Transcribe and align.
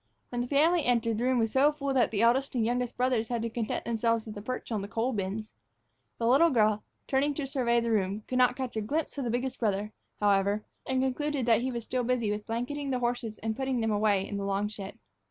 When 0.29 0.41
the 0.41 0.47
family 0.47 0.83
entered, 0.83 1.19
the 1.19 1.25
room 1.25 1.37
was 1.37 1.51
so 1.51 1.71
full 1.73 1.93
that 1.93 2.09
the 2.09 2.23
eldest 2.23 2.55
and 2.55 2.63
the 2.63 2.65
youngest 2.65 2.97
brothers 2.97 3.27
had 3.27 3.43
to 3.43 3.51
content 3.51 3.85
themselves 3.85 4.25
with 4.25 4.35
a 4.35 4.41
perch 4.41 4.71
on 4.71 4.81
the 4.81 4.87
coal 4.87 5.13
bins. 5.13 5.51
The 6.17 6.25
little 6.25 6.49
girl, 6.49 6.83
turning 7.07 7.35
to 7.35 7.45
survey 7.45 7.79
the 7.79 7.91
room, 7.91 8.23
could 8.27 8.39
not 8.39 8.55
catch 8.55 8.75
a 8.75 8.81
glimpse 8.81 9.19
of 9.19 9.25
the 9.25 9.29
biggest 9.29 9.59
brother, 9.59 9.91
however, 10.19 10.65
and 10.87 11.01
finally 11.01 11.09
concluded 11.13 11.45
that 11.45 11.61
he 11.61 11.69
was 11.71 11.83
still 11.83 12.03
busy 12.03 12.31
with 12.31 12.47
blanketing 12.47 12.89
the 12.89 12.97
horses 12.97 13.37
and 13.43 13.55
putting 13.55 13.79
them 13.79 13.91
away 13.91 14.27
in 14.27 14.37
the 14.37 14.43
long 14.43 14.69
shed. 14.69 14.97